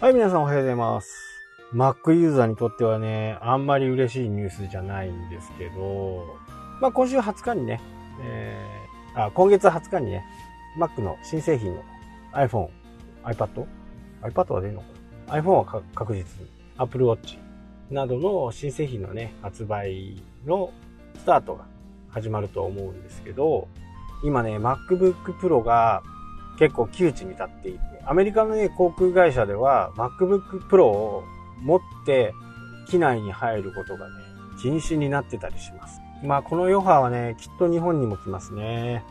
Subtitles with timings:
[0.00, 1.12] はい、皆さんおはようございます。
[1.74, 6.38] Mac ユーザーにとってはね、あんまり嬉しいニュースじゃないんですけど、
[6.80, 7.82] まあ今週20日にね、
[8.22, 10.24] えー、あ、今月20日にね、
[10.78, 11.82] Mac の新製品の
[12.32, 12.70] iPhone、
[13.24, 13.66] iPad、
[14.22, 14.86] iPad は出るのか
[15.34, 17.36] な ?iPhone はか確実に、Apple Watch
[17.90, 20.72] などの新製品のね、発売の
[21.18, 21.66] スタートが
[22.08, 23.68] 始まると思うんですけど、
[24.24, 26.02] 今ね、MacBook Pro が
[26.58, 31.24] 結構窮地に立っていて、アメリカのね、航空会社では MacBook Pro を
[31.62, 32.34] 持って
[32.88, 34.14] 機内に入ることがね、
[34.60, 36.00] 禁止になってたりします。
[36.22, 39.04] まあこの余波はね、きっと日本にも来ますね。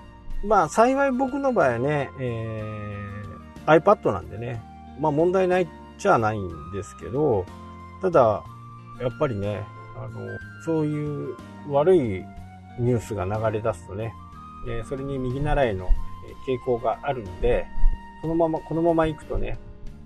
[0.44, 4.61] まあ幸い僕の場合はね、えー、iPad なんでね、
[4.99, 7.45] まあ問題ないっちゃないんですけど、
[8.02, 8.44] ただ、
[9.02, 9.63] やっぱりね、
[9.95, 10.19] あの、
[10.66, 11.35] そういう
[11.69, 11.99] 悪い
[12.80, 14.13] ニュースが流れ出すとね、
[14.67, 15.89] えそれに右習いの
[16.47, 17.66] 傾向があるんで、
[18.22, 19.58] そのまま、このまま行くとね、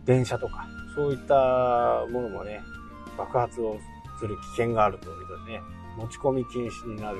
[0.05, 2.61] 電車とか、そういったものもね、
[3.17, 3.77] 爆発を
[4.19, 5.61] する危険があるということでね、
[5.97, 7.19] 持ち込み禁止になる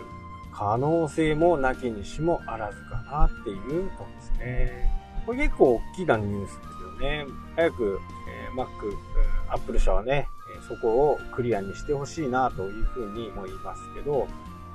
[0.54, 5.04] 可能性もなきにしもあらずかなっていうとこですね。
[5.26, 7.26] これ結構大きなニュースですよね。
[7.56, 8.00] 早く、
[8.30, 8.68] えー、Mac、
[9.50, 10.28] Apple 社はね、
[10.68, 14.28] そこをクリアにしてほしいなというふうに思いますけど、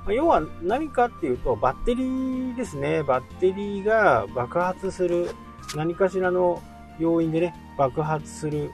[0.07, 3.03] 要は何かっていうと、バッテリーですね。
[3.03, 5.29] バッテリーが爆発する、
[5.75, 6.61] 何かしらの
[6.99, 8.71] 要因でね、爆発する。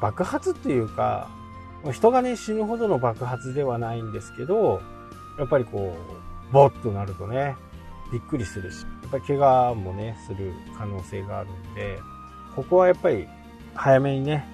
[0.00, 1.28] 爆発っていうか、
[1.92, 4.80] 人がね、死ぬほどの爆発ではないんですけど、
[5.38, 5.96] やっぱりこ
[6.50, 7.56] う、ボッとなるとね、
[8.12, 11.98] びっくりするし、やっぱり怪我もね、する可能性があるんで、
[12.54, 13.26] ここはやっぱり
[13.74, 14.44] 早めにね、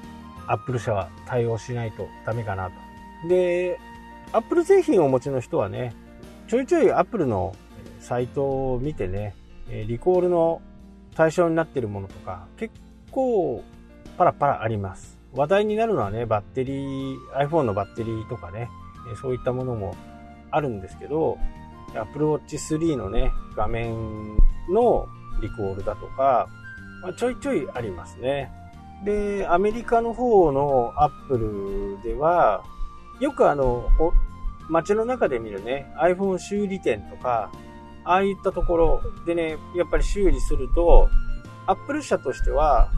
[0.46, 2.70] アップル社は対応しないとダメかな
[3.22, 3.28] と。
[3.28, 3.78] で、
[4.32, 5.94] アップル製品をお持ちの人はね、
[6.46, 7.54] ちょいちょいアップルの
[7.98, 9.34] サイトを見てね、
[9.68, 10.62] リコールの
[11.18, 12.72] 対象になってるものとか結
[13.10, 13.64] 構
[14.16, 15.18] パラパラあります。
[15.34, 18.70] 話題になるのはね、バッテリー、iPhone のバッテリーとかね、
[19.20, 19.96] そういったものも
[20.52, 21.36] あるんですけど、
[21.96, 24.36] Apple Watch 3のね、画面
[24.70, 25.06] の
[25.42, 26.48] リコールだとか、
[27.02, 28.52] まあ、ちょいちょいありますね。
[29.04, 32.62] で、アメリカの方のアップルでは、
[33.18, 33.88] よくあの、
[34.68, 37.50] 街の中で見るね、iPhone 修理店とか、
[38.08, 41.10] ああいったところでね、やっぱり修理すると、
[41.66, 42.90] Apple 社としては、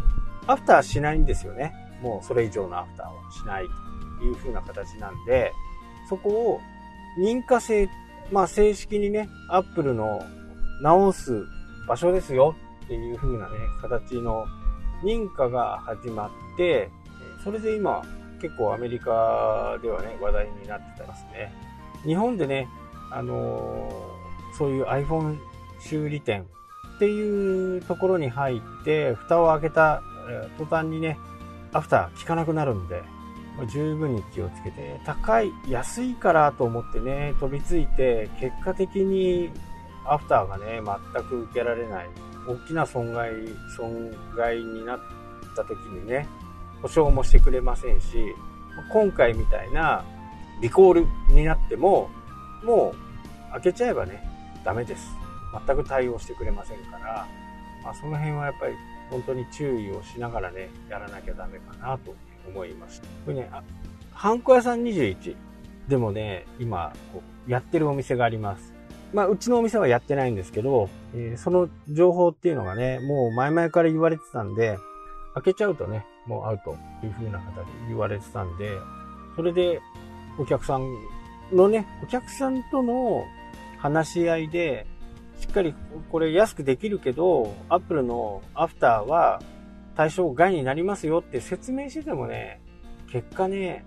[0.47, 1.75] アフターしないんですよね。
[2.00, 3.66] もうそれ以上のアフターはしない
[4.20, 5.53] という風な形なんで、
[6.09, 6.60] そこを
[7.19, 7.88] 認可制、
[8.31, 10.22] まあ正式にね、Apple の
[10.81, 11.44] 直す
[11.88, 12.54] 場所ですよ
[12.84, 14.47] っていう風なね、形の
[15.03, 16.88] 認可が始まって、
[17.43, 18.03] それで今、
[18.41, 21.53] 結構アメリカではね、話題になってたますね。
[22.04, 22.69] 日本でね、
[23.10, 24.19] あのー、
[24.60, 25.38] そういう iPhone
[25.81, 26.44] 修理店
[26.97, 30.03] っていうところに入って、蓋を開けた
[30.59, 31.19] 途端にね、
[31.72, 33.03] アフター効かなくなるんで、
[33.72, 39.50] 十分に気をつけて、高い、安いからと思ってね、飛びついて、結果的に
[40.06, 40.82] アフターがね、
[41.15, 42.10] 全く受けられない、
[42.47, 43.31] 大きな損害、
[43.78, 45.00] 損害になっ
[45.56, 46.28] た時にね、
[46.82, 48.19] 保証もしてくれませんし、
[48.93, 50.04] 今回みたいな
[50.60, 52.10] リコールになっても、
[52.62, 52.94] も
[53.49, 54.30] う開けちゃえばね、
[54.65, 55.09] ダメです。
[55.66, 57.26] 全く対応してくれませんから、
[57.82, 58.75] まあ、その辺はやっぱり
[59.10, 62.15] 本当に注意をしながらね、やらなきゃダメかなと
[62.47, 63.03] 思います。
[63.25, 63.62] これね、あ
[64.12, 65.34] ハンコ屋さん21
[65.88, 68.72] でもね、今こうやってるお店があります。
[69.12, 74.78] まあ、うちのお店はやってないんですけど、えー、その情報っていうのがね、もう前々から言われてたんで、
[75.34, 78.78] 開けちゃうとね、もうアウトという風な形で言われてたんで、
[79.34, 79.81] それで
[80.38, 80.87] お客さん
[81.53, 83.25] のね、お客さんとの
[83.81, 84.87] 話し合いで、
[85.39, 85.75] しっかり
[86.13, 89.41] これ安くできるけど、アップルのアフターは
[89.97, 92.61] 対象外になりますよって説明しててもね、
[93.11, 93.85] 結果ね、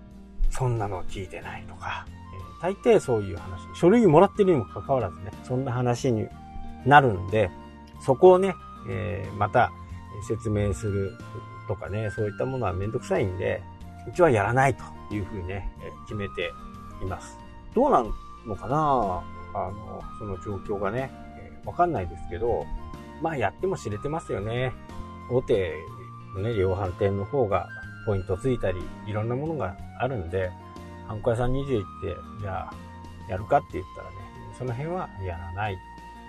[0.50, 2.06] そんなの聞いてないとか、
[2.60, 6.28] 大抵そういう話、書類もらってるにもかかわらずね、そんな話に
[6.84, 7.50] なるんで、
[8.00, 8.54] そこをね、
[8.88, 9.70] えー、また
[10.28, 11.12] 説明する
[11.68, 13.62] とかね、そういったものはめんどくさいんで、
[14.08, 15.70] うちはやらないというふうにね、
[16.06, 16.52] 決めて
[17.02, 17.38] います。
[17.74, 18.10] どうなん
[18.46, 19.22] のかな？
[19.54, 21.10] あの、その状況がね、
[21.64, 22.66] わかんないですけど、
[23.22, 24.72] まあやっても知れてますよね。
[25.30, 25.74] 大手
[26.36, 27.68] のね、量販店の方が
[28.06, 30.50] ポイントついたり、いろんなものがあるんで、
[31.06, 32.74] ハンコ屋さん21って、じゃあ、
[33.28, 34.16] やるかって言ったらね、
[34.58, 35.76] その辺はやらない。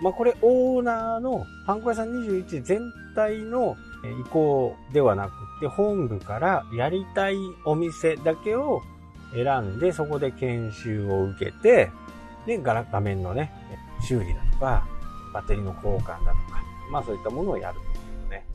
[0.01, 2.81] まあこれオーナーのハンコ屋さん21全
[3.15, 5.31] 体の意向ではなく
[5.61, 7.35] て、本部からやりたい
[7.65, 8.81] お店だけを
[9.33, 11.91] 選んで、そこで研修を受けて、
[12.45, 13.51] で、画面のね、
[14.01, 14.87] 修理だとか、
[15.33, 18.45] バッテリーの交換だとか、まあそういったものをやるっていうね。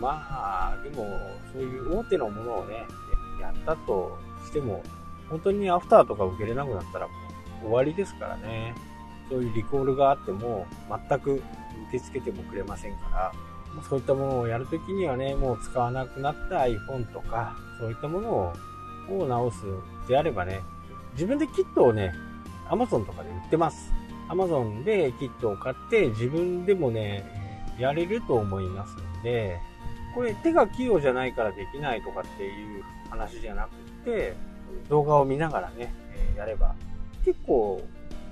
[0.00, 1.06] まあ、でも、
[1.52, 2.86] そういう大手のものをね、
[3.40, 4.82] やったとしても、
[5.28, 7.12] 本当にアフターとか受けれなくなったらも
[7.62, 8.74] う終わりですからね。
[9.28, 10.66] そういうリコールがあっても、
[11.08, 11.42] 全く受
[11.92, 13.32] け付けてもくれませんから、
[13.88, 18.52] そういったものをやるときにはね、もう使わなくなった iPhone とか、そういったもの
[19.10, 19.64] を直す
[20.08, 20.60] であればね、
[21.12, 22.12] 自分でキットをね、
[22.68, 23.92] Amazon とかで売ってます。
[24.28, 27.24] Amazon でキットを買って自分でもね、
[27.78, 29.58] やれると思いますので、
[30.14, 33.70] これ手が器用じゃないからできないとかっていう話じゃなく
[34.04, 34.34] て、
[34.88, 35.92] 動画を見ながらね、
[36.36, 36.74] やれば
[37.24, 37.82] 結構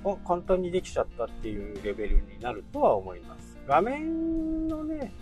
[0.05, 3.57] あ簡単にできちゃったっていうレベルになるとは思います。
[3.67, 5.13] 画面のね、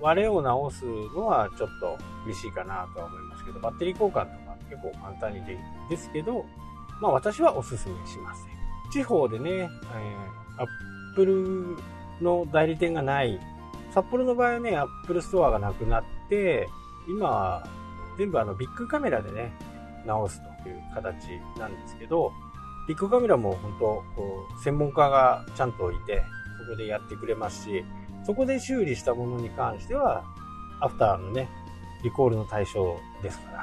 [0.00, 1.96] 割れを直すのはちょっと
[2.26, 6.44] 厳しいかなとは思いますけど、バッテリー交換とか結構簡単にできるんですけど、
[7.00, 8.53] まあ私はおすすめしません。
[8.92, 11.76] 地方でね、えー、アップル
[12.22, 13.40] の代理店がない。
[13.92, 16.68] 札幌の場合はね、アップルストアがなくなって、
[17.08, 17.62] 今、
[18.18, 19.52] 全部あのビックカメラでね、
[20.06, 21.14] 直すという形
[21.58, 22.32] なんですけど、
[22.88, 23.84] ビックカメラも本当、
[24.16, 26.22] こう、専門家がちゃんといて、
[26.66, 27.84] そこでやってくれますし、
[28.24, 30.24] そこで修理したものに関しては、
[30.80, 31.48] アフターのね、
[32.02, 33.58] リコールの対象ですから、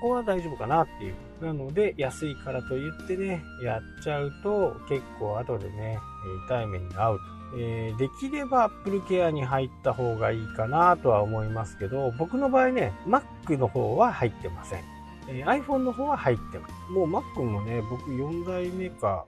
[0.00, 1.14] ここは大丈夫かなっていう。
[1.42, 5.98] なので、安いからと言ってね、やっちゃうと、結構後でね、
[6.46, 7.24] 痛い目に遭うと。
[7.54, 14.84] えー、できれば Apple Care に入った方がいいかなとは思いますけど、僕の場合ね、Mac の方は入ってません。
[15.28, 16.74] えー、iPhone の方は入ってます。
[16.90, 19.26] もう Mac もね、僕4代目か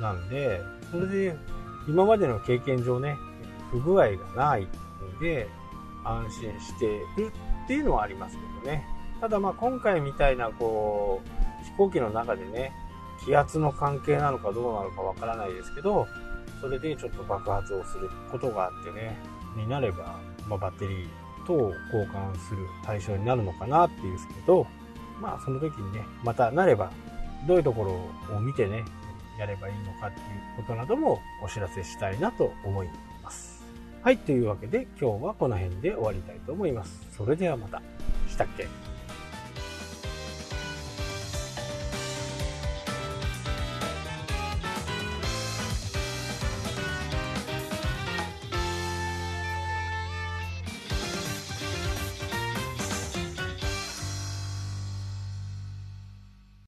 [0.00, 0.60] なんで、
[0.90, 1.36] それで
[1.88, 3.16] 今までの経験上ね、
[3.70, 5.48] 不具合がないので、
[6.04, 6.86] 安心して
[7.16, 7.32] る
[7.64, 8.86] っていうのはありますけどね。
[9.20, 12.72] ただまあ今回みたいなこう、飛行機の中でね、
[13.24, 16.06] 気圧の関係なのかどうなのかわからないですけど、
[16.60, 19.16] それでちょっと爆発をすることがあってね、
[19.56, 21.08] になれば、まあ、バッテリー
[21.46, 24.66] 等を交換する対象になるのかなっていうんですけど、
[25.20, 26.90] まあその時にね、またなれば、
[27.46, 27.84] どういうとこ
[28.30, 28.84] ろを見てね、
[29.38, 30.24] やればいいのかっていう
[30.56, 32.88] ことなどもお知らせしたいなと思い
[33.22, 33.64] ます。
[34.02, 37.06] はい、というわけで今日はこの辺で終わりたいと思います。
[37.16, 37.82] それではまた。
[38.28, 38.66] したっけ？